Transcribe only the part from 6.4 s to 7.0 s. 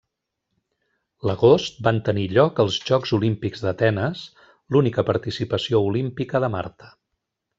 de Marta.